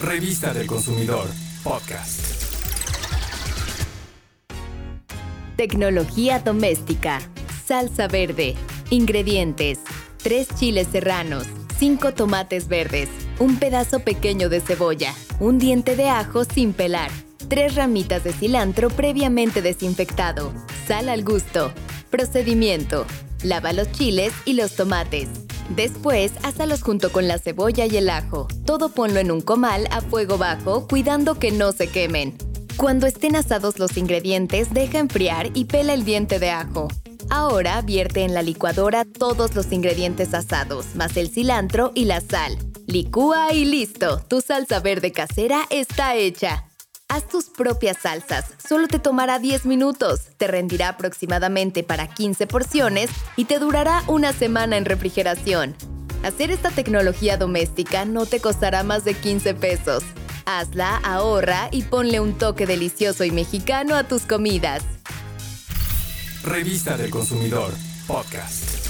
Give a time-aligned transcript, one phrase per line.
[0.00, 1.28] Revista del Consumidor,
[1.62, 2.20] podcast.
[5.56, 7.20] Tecnología doméstica.
[7.66, 8.54] Salsa verde.
[8.88, 9.80] Ingredientes.
[10.22, 11.44] 3 chiles serranos.
[11.78, 13.10] 5 tomates verdes.
[13.38, 15.14] Un pedazo pequeño de cebolla.
[15.38, 17.10] Un diente de ajo sin pelar.
[17.48, 20.50] 3 ramitas de cilantro previamente desinfectado.
[20.88, 21.74] Sal al gusto.
[22.08, 23.04] Procedimiento.
[23.42, 25.28] Lava los chiles y los tomates.
[25.70, 28.48] Después, asalos junto con la cebolla y el ajo.
[28.66, 32.36] Todo ponlo en un comal a fuego bajo, cuidando que no se quemen.
[32.76, 36.88] Cuando estén asados los ingredientes, deja enfriar y pela el diente de ajo.
[37.28, 42.58] Ahora vierte en la licuadora todos los ingredientes asados, más el cilantro y la sal.
[42.86, 46.69] Licúa y listo, tu salsa verde casera está hecha.
[47.10, 53.10] Haz tus propias salsas, solo te tomará 10 minutos, te rendirá aproximadamente para 15 porciones
[53.34, 55.74] y te durará una semana en refrigeración.
[56.22, 60.04] Hacer esta tecnología doméstica no te costará más de 15 pesos.
[60.46, 64.84] Hazla, ahorra y ponle un toque delicioso y mexicano a tus comidas.
[66.44, 67.72] Revista del Consumidor,
[68.06, 68.89] podcast.